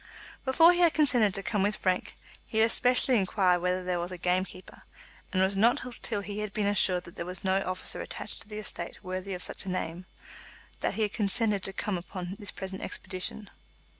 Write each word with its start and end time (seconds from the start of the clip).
Before 0.45 0.73
he 0.73 0.79
had 0.79 0.95
consented 0.95 1.35
to 1.35 1.43
come 1.43 1.61
with 1.61 1.75
Frank, 1.75 2.15
he 2.47 2.57
had 2.57 2.65
especially 2.65 3.19
inquired 3.19 3.61
whether 3.61 3.83
there 3.83 3.99
was 3.99 4.11
a 4.11 4.17
game 4.17 4.45
keeper, 4.45 4.81
and 5.31 5.43
it 5.43 5.45
was 5.45 5.55
not 5.55 5.79
till 6.01 6.21
he 6.21 6.39
had 6.39 6.53
been 6.53 6.65
assured 6.65 7.03
that 7.03 7.17
there 7.17 7.23
was 7.27 7.43
no 7.43 7.61
officer 7.61 8.01
attached 8.01 8.41
to 8.41 8.47
the 8.47 8.57
estate 8.57 9.03
worthy 9.03 9.35
of 9.35 9.43
such 9.43 9.63
a 9.65 9.69
name, 9.69 10.07
that 10.79 10.95
he 10.95 11.03
had 11.03 11.13
consented 11.13 11.61
to 11.61 11.71
come 11.71 11.99
upon 11.99 12.35
his 12.39 12.49
present 12.49 12.81
expedition. 12.81 13.51